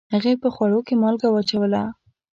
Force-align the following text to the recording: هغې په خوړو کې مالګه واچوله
هغې 0.13 0.33
په 0.41 0.47
خوړو 0.55 0.79
کې 0.87 0.93
مالګه 1.01 1.27
واچوله 1.31 1.81